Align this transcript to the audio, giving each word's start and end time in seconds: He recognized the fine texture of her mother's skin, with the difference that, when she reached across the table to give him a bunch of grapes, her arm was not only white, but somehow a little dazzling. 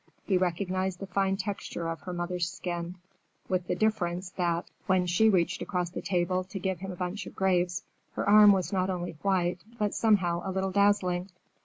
He 0.25 0.35
recognized 0.35 0.97
the 0.97 1.05
fine 1.05 1.37
texture 1.37 1.87
of 1.87 2.01
her 2.01 2.11
mother's 2.11 2.49
skin, 2.51 2.95
with 3.47 3.67
the 3.67 3.75
difference 3.75 4.31
that, 4.31 4.65
when 4.87 5.05
she 5.05 5.29
reached 5.29 5.61
across 5.61 5.91
the 5.91 6.01
table 6.01 6.43
to 6.43 6.57
give 6.57 6.79
him 6.79 6.91
a 6.91 6.95
bunch 6.95 7.27
of 7.27 7.35
grapes, 7.35 7.83
her 8.13 8.27
arm 8.27 8.51
was 8.51 8.73
not 8.73 8.89
only 8.89 9.11
white, 9.21 9.63
but 9.77 9.93
somehow 9.93 10.41
a 10.43 10.49
little 10.51 10.71
dazzling. 10.71 11.29